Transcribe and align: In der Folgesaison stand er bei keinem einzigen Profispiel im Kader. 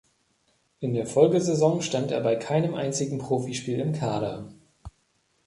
In 0.79 0.95
der 0.95 1.05
Folgesaison 1.05 1.83
stand 1.83 2.09
er 2.09 2.21
bei 2.21 2.35
keinem 2.35 2.73
einzigen 2.73 3.19
Profispiel 3.19 3.79
im 3.79 3.93
Kader. 3.93 4.51